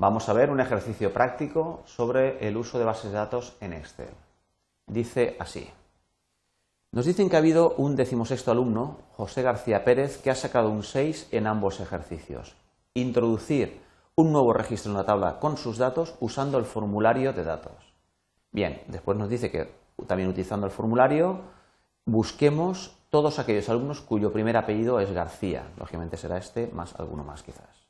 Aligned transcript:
Vamos 0.00 0.30
a 0.30 0.32
ver 0.32 0.48
un 0.48 0.60
ejercicio 0.60 1.12
práctico 1.12 1.82
sobre 1.84 2.48
el 2.48 2.56
uso 2.56 2.78
de 2.78 2.86
bases 2.86 3.12
de 3.12 3.18
datos 3.18 3.58
en 3.60 3.74
Excel. 3.74 4.08
Dice 4.86 5.36
así. 5.38 5.68
Nos 6.90 7.04
dicen 7.04 7.28
que 7.28 7.36
ha 7.36 7.40
habido 7.40 7.74
un 7.76 7.96
decimosexto 7.96 8.50
alumno, 8.50 8.96
José 9.12 9.42
García 9.42 9.84
Pérez, 9.84 10.16
que 10.16 10.30
ha 10.30 10.34
sacado 10.34 10.70
un 10.70 10.84
6 10.84 11.28
en 11.32 11.46
ambos 11.46 11.80
ejercicios. 11.80 12.56
Introducir 12.94 13.82
un 14.14 14.32
nuevo 14.32 14.54
registro 14.54 14.90
en 14.90 14.96
la 14.96 15.04
tabla 15.04 15.38
con 15.38 15.58
sus 15.58 15.76
datos 15.76 16.14
usando 16.18 16.56
el 16.56 16.64
formulario 16.64 17.34
de 17.34 17.44
datos. 17.44 17.92
Bien, 18.52 18.80
después 18.86 19.18
nos 19.18 19.28
dice 19.28 19.50
que 19.50 19.70
también 20.06 20.30
utilizando 20.30 20.64
el 20.64 20.72
formulario 20.72 21.40
busquemos 22.06 22.96
todos 23.10 23.38
aquellos 23.38 23.68
alumnos 23.68 24.00
cuyo 24.00 24.32
primer 24.32 24.56
apellido 24.56 24.98
es 24.98 25.12
García. 25.12 25.70
Lógicamente 25.76 26.16
será 26.16 26.38
este 26.38 26.68
más 26.68 26.98
alguno 26.98 27.22
más 27.22 27.42
quizás. 27.42 27.89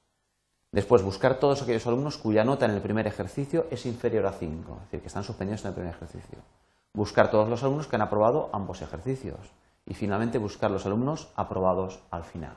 Después, 0.73 1.03
buscar 1.03 1.41
todos 1.41 1.63
aquellos 1.63 1.87
alumnos 1.87 2.17
cuya 2.17 2.45
nota 2.45 2.65
en 2.65 2.71
el 2.71 2.81
primer 2.81 3.07
ejercicio 3.07 3.67
es 3.71 3.87
inferior 3.87 4.27
a 4.27 4.33
5, 4.33 4.73
es 4.73 4.83
decir, 4.85 5.01
que 5.01 5.09
están 5.09 5.25
suspendidos 5.25 5.63
en 5.63 5.69
el 5.69 5.75
primer 5.75 5.95
ejercicio. 5.95 6.39
Buscar 6.95 7.31
todos 7.31 7.49
los 7.49 7.63
alumnos 7.63 7.89
que 7.89 7.97
han 7.97 8.03
aprobado 8.03 8.51
ambos 8.53 8.81
ejercicios. 8.81 9.39
Y 9.85 9.95
finalmente, 9.95 10.39
buscar 10.39 10.71
los 10.71 10.87
alumnos 10.87 11.33
aprobados 11.35 12.01
al 12.11 12.25
final. 12.25 12.57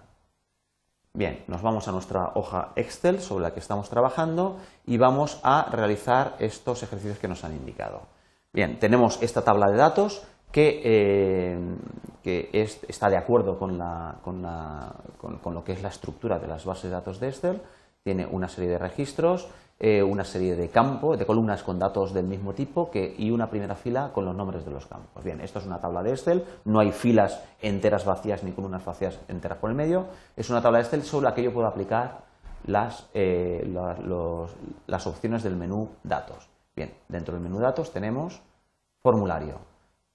Bien, 1.16 1.44
nos 1.48 1.62
vamos 1.62 1.88
a 1.88 1.92
nuestra 1.92 2.32
hoja 2.36 2.72
Excel 2.76 3.20
sobre 3.20 3.44
la 3.44 3.54
que 3.54 3.60
estamos 3.60 3.90
trabajando 3.90 4.58
y 4.86 4.98
vamos 4.98 5.40
a 5.44 5.70
realizar 5.72 6.36
estos 6.40 6.84
ejercicios 6.84 7.20
que 7.20 7.28
nos 7.28 7.44
han 7.44 7.54
indicado. 7.54 8.02
Bien, 8.52 8.80
tenemos 8.80 9.22
esta 9.22 9.44
tabla 9.44 9.70
de 9.70 9.78
datos 9.78 10.24
que, 10.52 10.82
eh, 10.84 11.58
está 12.88 13.10
de 13.10 13.18
acuerdo 13.18 13.58
con, 13.58 13.80
con 14.24 15.54
lo 15.54 15.64
que 15.64 15.74
es 15.74 15.82
la 15.82 15.90
estructura 15.90 16.40
de 16.40 16.48
las 16.48 16.66
bases 16.66 16.86
de 16.86 16.90
datos 16.90 17.20
de 17.20 17.30
Excel. 17.30 17.62
Tiene 18.04 18.26
una 18.26 18.50
serie 18.50 18.70
de 18.70 18.78
registros, 18.78 19.48
eh, 19.80 20.04
una 20.04 20.24
serie 20.24 20.56
de 20.56 20.70
campos, 20.70 21.18
de 21.18 21.26
columnas 21.26 21.64
con 21.64 21.80
datos 21.80 22.14
del 22.14 22.26
mismo 22.26 22.54
tipo 22.54 22.92
y 22.94 23.32
una 23.32 23.50
primera 23.50 23.76
fila 23.76 24.12
con 24.14 24.26
los 24.26 24.36
nombres 24.36 24.66
de 24.66 24.72
los 24.72 24.86
campos. 24.86 25.24
Bien, 25.24 25.42
esto 25.42 25.60
es 25.60 25.66
una 25.66 25.80
tabla 25.80 26.04
de 26.04 26.12
Excel, 26.12 26.44
no 26.66 26.80
hay 26.80 26.92
filas 26.92 27.42
enteras 27.62 28.06
vacías 28.06 28.44
ni 28.44 28.52
columnas 28.52 28.84
vacías 28.84 29.20
enteras 29.28 29.58
por 29.58 29.70
el 29.70 29.76
medio, 29.76 30.08
es 30.36 30.50
una 30.50 30.62
tabla 30.62 30.80
de 30.80 30.84
Excel 30.84 31.04
sobre 31.04 31.26
la 31.26 31.34
que 31.34 31.44
yo 31.44 31.54
puedo 31.54 31.68
aplicar 31.68 32.24
las, 32.66 33.10
eh, 33.14 33.66
las 34.88 35.08
opciones 35.08 35.44
del 35.44 35.56
menú 35.56 35.90
datos. 36.04 36.50
Bien, 36.76 36.94
dentro 37.08 37.34
del 37.34 37.44
menú 37.44 37.60
datos 37.60 37.92
tenemos 37.92 38.42
formulario. 39.02 39.60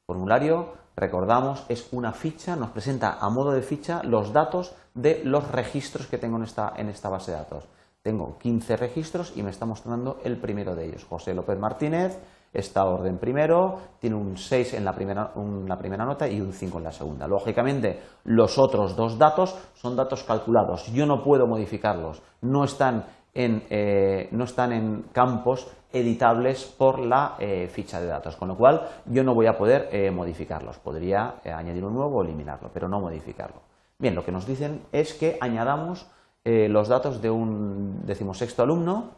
Formulario, 0.07 0.73
recordamos, 0.97 1.67
es 1.69 1.93
una 1.93 2.13
ficha, 2.13 2.57
nos 2.57 2.71
presenta 2.71 3.19
a 3.21 3.29
modo 3.29 3.53
de 3.53 3.63
ficha 3.63 4.03
los 4.03 4.33
datos 4.33 4.75
de 4.95 5.23
los 5.25 5.51
registros 5.51 6.07
que 6.07 6.19
tengo 6.19 6.39
en 6.39 6.45
esta, 6.45 6.73
en 6.77 6.89
esta 6.89 7.09
base 7.09 7.33
de 7.33 7.37
datos. 7.37 7.69
Tengo 8.03 8.39
15 8.39 8.77
registros 8.77 9.37
y 9.37 9.43
me 9.43 9.51
está 9.51 9.67
mostrando 9.67 10.19
el 10.25 10.39
primero 10.39 10.75
de 10.75 10.87
ellos. 10.87 11.05
José 11.05 11.35
López 11.35 11.59
Martínez 11.59 12.19
está 12.53 12.85
orden 12.85 13.19
primero, 13.19 13.79
tiene 13.99 14.17
un 14.17 14.37
6 14.37 14.75
en 14.75 14.85
la 14.85 14.95
primera, 14.95 15.33
primera 15.79 16.05
nota 16.05 16.29
y 16.29 16.41
un 16.41 16.53
5 16.53 16.79
en 16.79 16.85
la 16.85 16.93
segunda. 16.93 17.27
Lógicamente, 17.27 18.01
los 18.25 18.59
otros 18.59 18.97
dos 18.97 19.19
datos 19.19 19.57
son 19.75 19.97
datos 19.97 20.25
calculados. 20.25 20.91
Yo 20.93 21.07
no 21.07 21.23
puedo 21.23 21.47
modificarlos. 21.47 22.23
No 22.41 22.65
están 22.65 23.05
en, 23.35 23.65
eh, 23.69 24.29
no 24.33 24.45
están 24.45 24.73
en 24.73 25.03
campos 25.13 25.69
editables 25.93 26.65
por 26.65 27.01
la 27.01 27.37
eh, 27.39 27.69
ficha 27.69 28.01
de 28.01 28.07
datos, 28.07 28.37
con 28.37 28.49
lo 28.49 28.57
cual 28.57 28.89
yo 29.07 29.25
no 29.25 29.35
voy 29.35 29.47
a 29.47 29.57
poder 29.57 29.89
eh, 29.93 30.11
modificarlos. 30.11 30.79
Podría 30.79 31.37
añadir 31.45 31.85
un 31.85 31.95
nuevo 31.95 32.19
o 32.19 32.23
eliminarlo, 32.23 32.71
pero 32.73 32.89
no 32.89 33.01
modificarlo. 33.01 33.63
Bien, 33.99 34.15
lo 34.15 34.25
que 34.25 34.33
nos 34.33 34.47
dicen 34.47 34.83
es 34.93 35.15
que 35.15 35.39
añadamos 35.41 36.07
eh, 36.51 36.67
los 36.67 36.89
datos 36.89 37.21
de 37.21 37.31
un 37.31 38.07
decimosexto 38.07 38.63
alumno. 38.63 39.11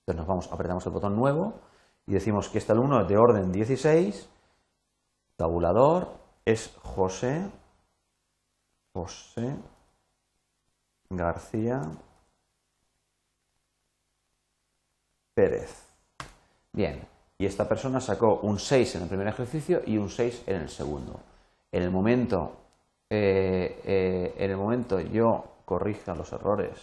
Entonces 0.00 0.16
nos 0.16 0.26
vamos, 0.26 0.52
apretamos 0.52 0.84
el 0.84 0.90
botón 0.90 1.14
nuevo 1.14 1.54
y 2.08 2.14
decimos 2.14 2.48
que 2.48 2.58
este 2.58 2.72
alumno 2.72 3.02
es 3.02 3.08
de 3.08 3.16
orden 3.16 3.52
16, 3.52 4.28
tabulador, 5.36 6.08
es 6.44 6.76
José, 6.82 7.48
José 8.92 9.54
García 11.08 11.82
Pérez. 15.34 15.86
Bien, 16.72 17.06
y 17.38 17.46
esta 17.46 17.68
persona 17.68 18.00
sacó 18.00 18.40
un 18.40 18.58
6 18.58 18.96
en 18.96 19.02
el 19.02 19.08
primer 19.08 19.28
ejercicio 19.28 19.82
y 19.86 19.98
un 19.98 20.10
6 20.10 20.42
en 20.48 20.62
el 20.62 20.68
segundo. 20.68 21.20
En 21.70 21.84
el 21.84 21.92
momento, 21.92 22.56
eh, 23.08 23.80
eh, 23.84 24.34
en 24.36 24.50
el 24.50 24.56
momento 24.56 24.98
yo 24.98 25.53
corrija 25.64 26.14
los 26.14 26.32
errores 26.32 26.78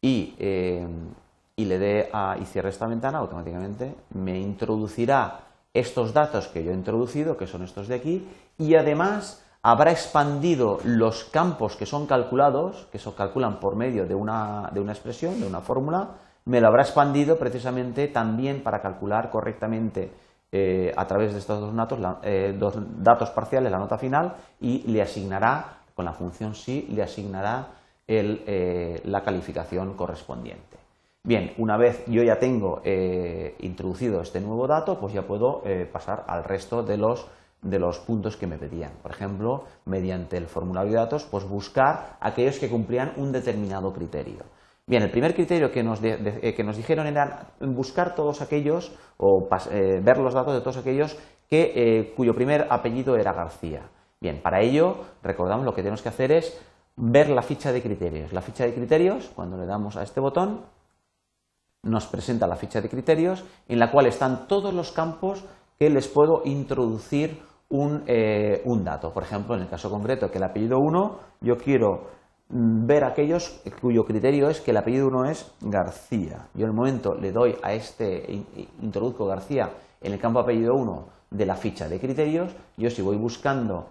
y, 0.00 0.34
eh, 0.38 0.86
y 1.56 1.64
le 1.64 1.78
dé 1.78 2.10
a 2.12 2.36
y 2.40 2.44
cierre 2.46 2.70
esta 2.70 2.86
ventana, 2.86 3.18
automáticamente 3.18 3.94
me 4.14 4.38
introducirá 4.38 5.40
estos 5.74 6.12
datos 6.12 6.48
que 6.48 6.64
yo 6.64 6.70
he 6.70 6.74
introducido, 6.74 7.36
que 7.36 7.46
son 7.46 7.62
estos 7.62 7.86
de 7.88 7.94
aquí, 7.94 8.28
y 8.58 8.74
además 8.74 9.44
habrá 9.62 9.90
expandido 9.90 10.78
los 10.84 11.24
campos 11.24 11.76
que 11.76 11.86
son 11.86 12.06
calculados, 12.06 12.88
que 12.90 12.98
se 12.98 13.12
calculan 13.12 13.60
por 13.60 13.76
medio 13.76 14.06
de 14.06 14.14
una, 14.14 14.70
de 14.72 14.80
una 14.80 14.92
expresión, 14.92 15.38
de 15.40 15.46
una 15.46 15.60
fórmula, 15.60 16.08
me 16.46 16.60
lo 16.60 16.68
habrá 16.68 16.82
expandido 16.82 17.38
precisamente 17.38 18.08
también 18.08 18.62
para 18.62 18.80
calcular 18.80 19.30
correctamente 19.30 20.12
eh, 20.50 20.92
a 20.96 21.06
través 21.06 21.32
de 21.32 21.38
estos 21.38 21.60
dos 21.60 21.74
datos, 21.76 21.98
eh, 22.22 22.56
dos 22.58 22.74
datos 22.96 23.30
parciales 23.30 23.70
la 23.70 23.78
nota 23.78 23.98
final 23.98 24.34
y 24.60 24.82
le 24.90 25.02
asignará, 25.02 25.80
con 25.94 26.04
la 26.04 26.12
función 26.12 26.54
sí, 26.54 26.88
le 26.90 27.02
asignará 27.02 27.68
eh, 28.12 29.00
la 29.04 29.22
calificación 29.22 29.94
correspondiente. 29.94 30.78
Bien, 31.22 31.52
una 31.58 31.76
vez 31.76 32.04
yo 32.08 32.24
ya 32.24 32.40
tengo 32.40 32.80
eh, 32.82 33.54
introducido 33.60 34.20
este 34.20 34.40
nuevo 34.40 34.66
dato, 34.66 34.98
pues 34.98 35.12
ya 35.12 35.22
puedo 35.22 35.62
eh, 35.64 35.88
pasar 35.90 36.24
al 36.26 36.42
resto 36.42 36.82
de 36.82 36.96
los, 36.96 37.28
de 37.62 37.78
los 37.78 38.00
puntos 38.00 38.36
que 38.36 38.48
me 38.48 38.58
pedían. 38.58 38.90
Por 39.00 39.12
ejemplo, 39.12 39.62
mediante 39.84 40.36
el 40.38 40.46
formulario 40.46 40.90
de 40.90 40.98
datos, 40.98 41.24
pues 41.24 41.48
buscar 41.48 42.16
aquellos 42.20 42.58
que 42.58 42.68
cumplían 42.68 43.12
un 43.16 43.30
determinado 43.30 43.92
criterio. 43.92 44.40
Bien, 44.88 45.04
el 45.04 45.12
primer 45.12 45.32
criterio 45.32 45.70
que 45.70 45.84
nos, 45.84 46.00
que 46.00 46.64
nos 46.64 46.76
dijeron 46.76 47.06
era 47.06 47.52
buscar 47.60 48.16
todos 48.16 48.42
aquellos 48.42 48.92
o 49.18 49.48
ver 50.02 50.18
los 50.18 50.34
datos 50.34 50.52
de 50.54 50.60
todos 50.62 50.78
aquellos 50.78 51.16
que, 51.48 52.12
cuyo 52.16 52.34
primer 52.34 52.66
apellido 52.70 53.14
era 53.14 53.32
García. 53.32 53.82
Bien, 54.20 54.42
para 54.42 54.62
ello, 54.62 54.96
recordamos, 55.22 55.64
lo 55.64 55.74
que 55.74 55.82
tenemos 55.82 56.02
que 56.02 56.08
hacer 56.08 56.32
es 56.32 56.60
ver 57.00 57.30
la 57.30 57.42
ficha 57.42 57.72
de 57.72 57.82
criterios. 57.82 58.32
La 58.32 58.42
ficha 58.42 58.64
de 58.64 58.74
criterios, 58.74 59.30
cuando 59.34 59.56
le 59.56 59.66
damos 59.66 59.96
a 59.96 60.02
este 60.02 60.20
botón, 60.20 60.60
nos 61.82 62.06
presenta 62.06 62.46
la 62.46 62.56
ficha 62.56 62.80
de 62.80 62.90
criterios 62.90 63.42
en 63.68 63.78
la 63.78 63.90
cual 63.90 64.06
están 64.06 64.46
todos 64.46 64.74
los 64.74 64.92
campos 64.92 65.44
que 65.78 65.88
les 65.88 66.08
puedo 66.08 66.42
introducir 66.44 67.40
un, 67.70 68.02
eh, 68.06 68.62
dato. 68.84 69.12
Por 69.12 69.22
ejemplo, 69.22 69.54
en 69.54 69.62
el 69.62 69.68
caso 69.68 69.88
concreto 69.88 70.30
que 70.30 70.36
el 70.36 70.44
apellido 70.44 70.76
1, 70.78 71.18
yo 71.40 71.56
quiero 71.56 72.08
mm, 72.50 72.86
ver 72.86 73.04
aquellos 73.04 73.62
cuyo 73.80 74.04
criterio 74.04 74.50
es 74.50 74.60
que 74.60 74.72
el 74.72 74.76
apellido 74.76 75.06
1 75.06 75.30
es 75.30 75.50
García. 75.62 76.48
Yo 76.52 76.64
en 76.64 76.72
el 76.72 76.76
momento 76.76 77.14
le 77.14 77.32
doy 77.32 77.56
a 77.62 77.72
este, 77.72 78.44
introduzco 78.82 79.24
García 79.24 79.70
en 80.02 80.12
el 80.12 80.20
campo 80.20 80.40
apellido 80.40 80.74
1 80.74 81.06
de 81.30 81.46
la 81.46 81.56
ficha 81.56 81.88
de 81.88 81.98
criterios, 81.98 82.54
yo 82.76 82.90
si 82.90 83.02
voy 83.02 83.16
buscando 83.16 83.86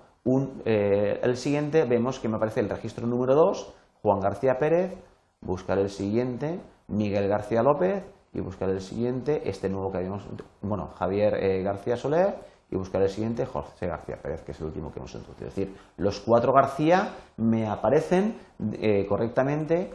eh, 0.66 1.20
el 1.24 1.38
siguiente 1.38 1.86
vemos 1.86 2.20
que 2.20 2.28
me 2.28 2.38
aparece 2.38 2.60
el 2.60 2.70
registro 2.70 3.08
número 3.08 3.36
2, 3.36 3.74
Juan 4.02 4.20
García 4.20 4.60
Pérez, 4.60 4.96
buscar 5.42 5.78
el 5.80 5.90
siguiente, 5.90 6.60
Miguel 6.88 7.28
García 7.28 7.64
López 7.64 8.04
y 8.34 8.42
buscar 8.42 8.70
el 8.70 8.82
siguiente, 8.82 9.50
este 9.50 9.70
nuevo 9.70 9.92
que 9.92 9.98
habíamos, 10.00 10.24
bueno, 10.62 10.92
Javier 10.98 11.36
eh, 11.36 11.64
García 11.64 11.98
Soler 11.98 12.36
y 12.72 12.76
buscar 12.76 13.02
el 13.02 13.10
siguiente, 13.10 13.46
José 13.46 13.88
García 13.88 14.22
Pérez, 14.22 14.44
que 14.44 14.52
es 14.52 14.60
el 14.60 14.68
último 14.68 14.92
que 14.92 15.00
hemos 15.00 15.14
introducido. 15.16 15.48
Es 15.50 15.56
decir, 15.56 15.76
los 15.98 16.20
cuatro 16.20 16.54
García 16.54 17.16
me 17.38 17.68
aparecen 17.68 18.38
eh, 18.74 19.06
correctamente 19.08 19.92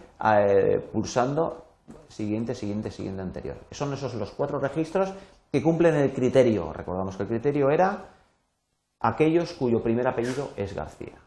pulsando 0.92 1.64
siguiente, 2.08 2.54
siguiente, 2.54 2.90
siguiente 2.90 3.22
anterior. 3.22 3.56
Son 3.70 3.92
esos 3.92 4.14
los 4.14 4.32
cuatro 4.32 4.58
registros 4.58 5.12
que 5.52 5.62
cumplen 5.62 5.94
el 5.94 6.12
criterio. 6.12 6.72
Recordamos 6.72 7.16
que 7.16 7.22
el 7.24 7.28
criterio 7.28 7.70
era 7.70 8.13
aquellos 9.04 9.52
cuyo 9.52 9.82
primer 9.82 10.08
apellido 10.08 10.48
es 10.56 10.74
García. 10.74 11.18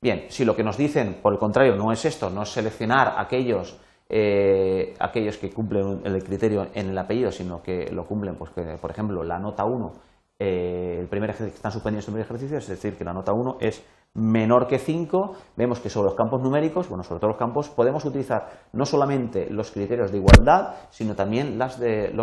Bien, 0.00 0.24
si 0.28 0.46
lo 0.46 0.56
que 0.56 0.64
nos 0.64 0.78
dicen, 0.78 1.18
por 1.22 1.34
el 1.34 1.38
contrario, 1.38 1.76
no 1.76 1.92
es 1.92 2.04
esto, 2.06 2.30
no 2.30 2.42
es 2.42 2.48
seleccionar 2.48 3.14
aquellos, 3.18 3.78
eh, 4.08 4.94
aquellos 4.98 5.36
que 5.36 5.52
cumplen 5.52 6.00
el 6.04 6.24
criterio 6.24 6.68
en 6.72 6.88
el 6.88 6.98
apellido, 6.98 7.30
sino 7.30 7.62
que 7.62 7.90
lo 7.92 8.06
cumplen, 8.06 8.36
pues 8.36 8.50
por 8.80 8.90
ejemplo, 8.90 9.22
la 9.22 9.38
nota 9.38 9.64
1, 9.64 9.92
eh, 10.38 10.96
el 11.00 11.06
primer 11.08 11.30
ejercicio, 11.30 11.56
están 11.56 11.72
suspendidos 11.72 12.08
en 12.08 12.14
el 12.14 12.14
primer 12.14 12.26
ejercicio, 12.26 12.58
es 12.58 12.66
decir, 12.66 12.96
que 12.96 13.04
la 13.04 13.12
nota 13.12 13.32
1 13.32 13.58
es 13.60 13.84
menor 14.14 14.66
que 14.66 14.78
5, 14.78 15.34
vemos 15.56 15.80
que 15.80 15.90
sobre 15.90 16.06
los 16.06 16.14
campos 16.14 16.40
numéricos, 16.40 16.88
bueno, 16.88 17.04
sobre 17.04 17.20
todos 17.20 17.32
los 17.32 17.38
campos, 17.38 17.68
podemos 17.68 18.06
utilizar 18.06 18.48
no 18.72 18.86
solamente 18.86 19.50
los 19.50 19.70
criterios 19.70 20.12
de 20.12 20.18
igualdad, 20.18 20.76
sino 20.88 21.14
también 21.14 21.58
los 21.58 21.78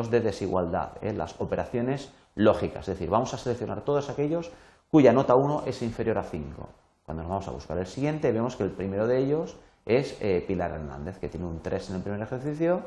de 0.10 0.20
desigualdad, 0.20 0.94
¿eh? 1.02 1.14
las 1.14 1.40
operaciones 1.40 2.12
lógicas. 2.36 2.88
Es 2.88 2.96
decir, 2.96 3.10
vamos 3.10 3.34
a 3.34 3.38
seleccionar 3.38 3.82
todos 3.82 4.10
aquellos 4.10 4.52
cuya 4.90 5.12
nota 5.12 5.36
1 5.36 5.64
es 5.66 5.82
inferior 5.82 6.18
a 6.18 6.24
5. 6.24 6.70
Cuando 7.04 7.24
nos 7.24 7.30
vamos 7.30 7.48
a 7.48 7.52
buscar 7.52 7.78
el 7.78 7.88
siguiente, 7.88 8.32
vemos 8.32 8.56
que 8.56 8.64
el 8.64 8.72
primero 8.72 9.08
de 9.08 9.18
ellos 9.18 9.58
es 9.86 10.18
eh, 10.22 10.44
Pilar 10.48 10.72
Hernández, 10.72 11.18
que 11.18 11.30
tiene 11.30 11.46
un 11.46 11.62
3 11.62 11.90
en 11.90 11.96
el 11.98 12.02
primer 12.02 12.22
ejercicio, 12.22 12.82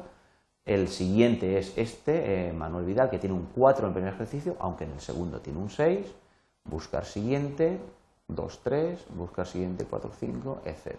El 0.64 0.88
siguiente 0.88 1.58
es 1.58 1.78
este, 1.78 2.48
eh, 2.48 2.52
Manuel 2.52 2.84
Vidal, 2.84 3.08
que 3.08 3.20
tiene 3.20 3.36
un 3.36 3.48
4 3.54 3.84
en 3.84 3.88
el 3.88 3.94
primer 3.94 4.14
ejercicio, 4.14 4.56
aunque 4.58 4.84
en 4.84 4.92
el 4.92 5.00
segundo 5.00 5.40
tiene 5.40 5.60
un 5.60 5.70
6. 5.70 6.06
Buscar 6.64 7.04
siguiente, 7.04 7.78
2, 8.28 8.60
3, 8.64 9.06
buscar 9.14 9.46
siguiente, 9.46 9.84
4, 9.84 10.10
5, 10.18 10.62
etc. 10.64 10.96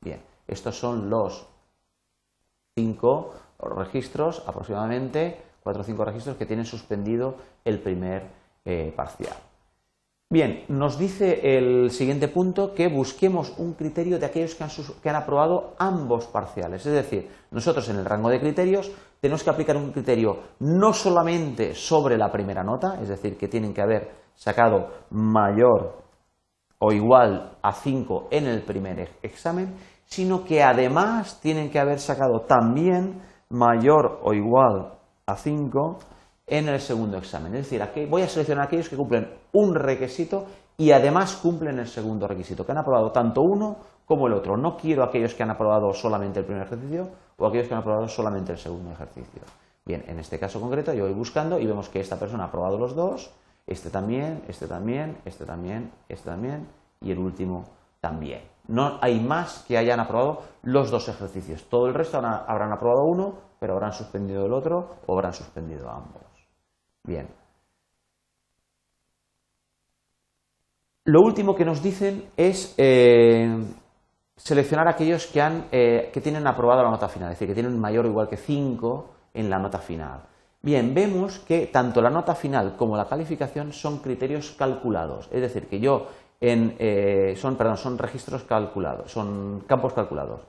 Bien, 0.00 0.20
estos 0.46 0.78
son 0.78 1.10
los 1.10 1.46
5 2.76 3.34
registros 3.58 4.44
aproximadamente, 4.46 5.42
4 5.62 5.82
o 5.82 5.84
5 5.84 6.04
registros 6.04 6.36
que 6.36 6.46
tienen 6.46 6.64
suspendido 6.64 7.36
el 7.64 7.80
primer 7.80 8.30
eh, 8.64 8.92
parcial. 8.94 9.36
Bien, 10.30 10.64
nos 10.68 10.98
dice 10.98 11.56
el 11.56 11.90
siguiente 11.90 12.28
punto 12.28 12.74
que 12.74 12.88
busquemos 12.88 13.54
un 13.56 13.72
criterio 13.72 14.18
de 14.18 14.26
aquellos 14.26 14.54
que 14.54 14.64
han, 14.64 14.70
que 15.02 15.08
han, 15.08 15.16
aprobado 15.16 15.74
ambos 15.78 16.26
parciales. 16.26 16.84
Es 16.84 16.92
decir, 16.92 17.30
nosotros 17.50 17.88
en 17.88 17.96
el 17.96 18.04
rango 18.04 18.28
de 18.28 18.38
criterios 18.38 18.92
tenemos 19.22 19.42
que 19.42 19.48
aplicar 19.48 19.78
un 19.78 19.90
criterio 19.90 20.38
no 20.60 20.92
solamente 20.92 21.74
sobre 21.74 22.18
la 22.18 22.30
primera 22.30 22.62
nota, 22.62 23.00
es 23.00 23.08
decir, 23.08 23.38
que 23.38 23.48
tienen 23.48 23.72
que 23.72 23.80
haber 23.80 24.10
sacado 24.34 24.88
mayor 25.10 26.02
o 26.78 26.92
igual 26.92 27.56
a 27.62 27.72
5 27.72 28.28
en 28.30 28.48
el 28.48 28.62
primer 28.64 29.08
examen, 29.22 29.76
sino 30.04 30.44
que 30.44 30.62
además 30.62 31.40
tienen 31.40 31.70
que 31.70 31.78
haber 31.78 32.00
sacado 32.00 32.42
también 32.46 33.22
mayor 33.48 34.20
o 34.22 34.34
igual 34.34 34.97
a 35.28 35.36
5 35.36 35.98
en 36.46 36.68
el 36.68 36.80
segundo 36.80 37.18
examen. 37.18 37.54
Es 37.54 37.64
decir, 37.64 37.82
aquí 37.82 38.06
voy 38.06 38.22
a 38.22 38.28
seleccionar 38.28 38.66
aquellos 38.66 38.88
que 38.88 38.96
cumplen 38.96 39.28
un 39.52 39.74
requisito 39.74 40.46
y 40.76 40.90
además 40.92 41.36
cumplen 41.36 41.78
el 41.78 41.86
segundo 41.86 42.26
requisito, 42.26 42.64
que 42.64 42.72
han 42.72 42.78
aprobado 42.78 43.12
tanto 43.12 43.42
uno 43.42 43.76
como 44.06 44.26
el 44.26 44.32
otro. 44.32 44.56
No 44.56 44.76
quiero 44.76 45.04
aquellos 45.04 45.34
que 45.34 45.42
han 45.42 45.50
aprobado 45.50 45.92
solamente 45.92 46.40
el 46.40 46.46
primer 46.46 46.66
ejercicio 46.66 47.08
o 47.36 47.46
aquellos 47.46 47.68
que 47.68 47.74
han 47.74 47.80
aprobado 47.80 48.08
solamente 48.08 48.52
el 48.52 48.58
segundo 48.58 48.92
ejercicio. 48.92 49.42
Bien, 49.84 50.04
en 50.06 50.18
este 50.18 50.38
caso 50.38 50.60
concreto 50.60 50.94
yo 50.94 51.04
voy 51.04 51.14
buscando 51.14 51.58
y 51.58 51.66
vemos 51.66 51.88
que 51.88 52.00
esta 52.00 52.18
persona 52.18 52.44
ha 52.44 52.46
aprobado 52.46 52.78
los 52.78 52.94
dos, 52.94 53.30
este 53.66 53.90
también, 53.90 54.42
este 54.48 54.66
también, 54.66 55.18
este 55.26 55.44
también, 55.44 55.90
este 56.08 56.30
también 56.30 56.66
y 57.02 57.10
el 57.10 57.18
último 57.18 57.64
también. 58.00 58.42
No 58.68 58.98
hay 59.00 59.20
más 59.20 59.64
que 59.66 59.76
hayan 59.76 60.00
aprobado 60.00 60.42
los 60.62 60.90
dos 60.90 61.08
ejercicios. 61.08 61.64
Todo 61.68 61.86
el 61.86 61.94
resto 61.94 62.18
habrán 62.18 62.72
aprobado 62.72 63.04
uno, 63.04 63.47
pero 63.58 63.74
habrán 63.74 63.92
suspendido 63.92 64.46
el 64.46 64.52
otro 64.52 64.96
o 65.06 65.14
habrán 65.14 65.32
suspendido 65.32 65.90
ambos. 65.90 66.22
Bien. 67.04 67.28
Lo 71.04 71.22
último 71.22 71.54
que 71.54 71.64
nos 71.64 71.82
dicen 71.82 72.30
es 72.36 72.74
eh, 72.76 73.64
seleccionar 74.36 74.88
aquellos 74.88 75.26
que, 75.26 75.40
han, 75.40 75.66
eh, 75.72 76.10
que 76.12 76.20
tienen 76.20 76.46
aprobado 76.46 76.82
la 76.82 76.90
nota 76.90 77.08
final, 77.08 77.32
es 77.32 77.36
decir, 77.36 77.48
que 77.48 77.54
tienen 77.54 77.78
mayor 77.78 78.04
o 78.04 78.08
igual 78.08 78.28
que 78.28 78.36
5 78.36 79.10
en 79.34 79.48
la 79.48 79.58
nota 79.58 79.78
final. 79.78 80.20
Bien, 80.60 80.92
vemos 80.92 81.38
que 81.38 81.68
tanto 81.68 82.02
la 82.02 82.10
nota 82.10 82.34
final 82.34 82.76
como 82.76 82.96
la 82.96 83.06
calificación 83.06 83.72
son 83.72 83.98
criterios 83.98 84.50
calculados, 84.52 85.28
es 85.32 85.40
decir, 85.40 85.68
que 85.68 85.80
yo 85.80 86.08
en, 86.40 86.76
eh, 86.78 87.34
son, 87.36 87.56
perdón, 87.56 87.76
son 87.76 87.96
registros 87.96 88.44
calculados, 88.44 89.10
son 89.10 89.64
campos 89.66 89.92
calculados. 89.92 90.42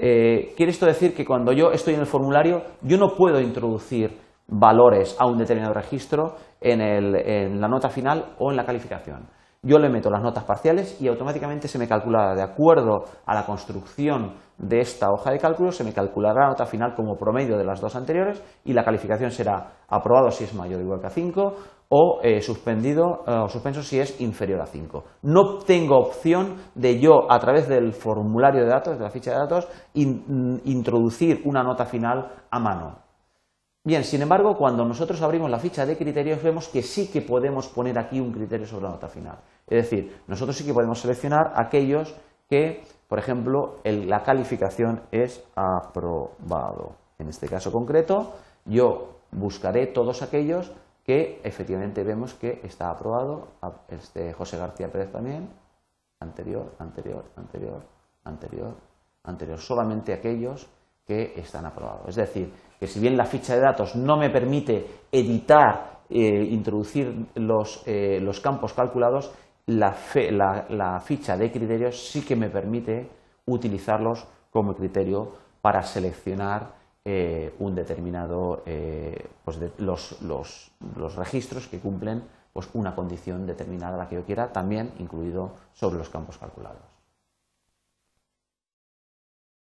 Quiere 0.00 0.70
esto 0.70 0.86
decir 0.86 1.14
que 1.14 1.24
cuando 1.24 1.52
yo 1.52 1.72
estoy 1.72 1.94
en 1.94 2.00
el 2.00 2.06
formulario, 2.06 2.62
yo 2.82 2.96
no 2.96 3.14
puedo 3.14 3.40
introducir 3.40 4.16
valores 4.48 5.16
a 5.18 5.26
un 5.26 5.38
determinado 5.38 5.74
registro 5.74 6.36
en, 6.60 7.60
la 7.60 7.68
nota 7.68 7.88
final 7.88 8.34
o 8.38 8.50
en 8.50 8.56
la 8.56 8.64
calificación. 8.64 9.26
Yo 9.62 9.78
le 9.78 9.90
meto 9.90 10.08
las 10.08 10.22
notas 10.22 10.44
parciales 10.44 10.98
y 11.02 11.08
automáticamente 11.08 11.68
se 11.68 11.78
me 11.78 11.86
calculará, 11.86 12.34
de 12.34 12.42
acuerdo 12.42 13.04
a 13.26 13.34
la 13.34 13.44
construcción 13.44 14.32
de 14.56 14.80
esta 14.80 15.10
hoja 15.10 15.32
de 15.32 15.38
cálculo, 15.38 15.70
se 15.70 15.84
me 15.84 15.92
calculará 15.92 16.44
la 16.44 16.48
nota 16.48 16.64
final 16.64 16.94
como 16.94 17.18
promedio 17.18 17.58
de 17.58 17.64
las 17.64 17.78
dos 17.78 17.94
anteriores 17.94 18.42
y 18.64 18.72
la 18.72 18.84
calificación 18.84 19.30
será 19.30 19.84
aprobado 19.86 20.30
si 20.30 20.44
es 20.44 20.54
mayor 20.54 20.80
o 20.80 20.82
igual 20.82 21.00
que 21.00 21.08
a 21.08 21.10
5 21.10 21.54
o 21.90 22.20
eh, 22.22 22.40
suspendido 22.40 23.22
eh, 23.26 23.32
o 23.32 23.48
suspenso 23.48 23.82
si 23.82 24.00
es 24.00 24.18
inferior 24.22 24.62
a 24.62 24.66
5. 24.66 25.04
No 25.24 25.58
tengo 25.58 25.98
opción 25.98 26.56
de 26.74 26.98
yo, 26.98 27.30
a 27.30 27.38
través 27.38 27.68
del 27.68 27.92
formulario 27.92 28.62
de 28.62 28.70
datos, 28.70 28.96
de 28.96 29.04
la 29.04 29.10
ficha 29.10 29.32
de 29.32 29.40
datos, 29.40 29.68
introducir 29.92 31.42
una 31.44 31.62
nota 31.62 31.84
final 31.84 32.32
a 32.50 32.58
mano. 32.58 33.09
Bien, 33.82 34.04
sin 34.04 34.20
embargo, 34.20 34.58
cuando 34.58 34.84
nosotros 34.84 35.22
abrimos 35.22 35.50
la 35.50 35.58
ficha 35.58 35.86
de 35.86 35.96
criterios 35.96 36.42
vemos 36.42 36.68
que 36.68 36.82
sí 36.82 37.10
que 37.10 37.22
podemos 37.22 37.68
poner 37.68 37.98
aquí 37.98 38.20
un 38.20 38.30
criterio 38.30 38.66
sobre 38.66 38.84
la 38.84 38.90
nota 38.90 39.08
final. 39.08 39.38
Es 39.66 39.84
decir, 39.84 40.20
nosotros 40.26 40.54
sí 40.56 40.66
que 40.66 40.74
podemos 40.74 41.00
seleccionar 41.00 41.54
aquellos 41.56 42.14
que, 42.46 42.82
por 43.08 43.18
ejemplo, 43.18 43.78
la 43.84 44.22
calificación 44.22 45.02
es 45.10 45.42
aprobado. 45.54 46.96
En 47.18 47.28
este 47.28 47.48
caso 47.48 47.72
concreto, 47.72 48.34
yo 48.66 49.20
buscaré 49.30 49.86
todos 49.86 50.20
aquellos 50.20 50.72
que 51.02 51.40
efectivamente 51.42 52.04
vemos 52.04 52.34
que 52.34 52.60
está 52.62 52.90
aprobado. 52.90 53.48
Este 53.88 54.34
José 54.34 54.58
García 54.58 54.92
Pérez 54.92 55.10
también. 55.10 55.48
Anterior, 56.20 56.74
anterior, 56.78 57.24
anterior, 57.36 57.82
anterior, 58.24 58.74
anterior. 59.24 59.58
Solamente 59.58 60.12
aquellos 60.12 60.68
que 61.06 61.34
están 61.36 61.66
aprobados. 61.66 62.08
Es 62.08 62.16
decir, 62.16 62.52
que 62.78 62.86
si 62.86 63.00
bien 63.00 63.16
la 63.16 63.24
ficha 63.24 63.54
de 63.54 63.60
datos 63.60 63.94
no 63.96 64.16
me 64.16 64.30
permite 64.30 64.86
editar, 65.12 66.00
eh, 66.08 66.44
introducir 66.50 67.28
eh, 67.86 68.20
los, 68.20 68.40
campos 68.40 68.72
calculados, 68.72 69.32
la, 69.66 69.92
ficha 71.04 71.36
de 71.36 71.52
criterios 71.52 72.10
sí 72.10 72.22
que 72.24 72.34
me 72.34 72.48
permite 72.48 73.08
utilizarlos 73.46 74.26
como 74.50 74.74
criterio 74.74 75.32
para 75.60 75.82
seleccionar 75.82 76.74
eh, 77.04 77.54
un 77.60 77.74
determinado, 77.74 78.62
pues 79.44 79.58
los, 79.78 81.16
registros 81.16 81.68
que 81.68 81.78
cumplen 81.78 82.24
pues 82.52 82.68
una 82.74 82.94
condición 82.94 83.46
determinada, 83.46 83.96
la 83.96 84.08
que 84.08 84.16
yo 84.16 84.24
quiera, 84.24 84.50
también 84.50 84.92
incluido 84.98 85.52
sobre 85.72 85.98
los 85.98 86.08
campos 86.08 86.38
calculados. 86.38 86.99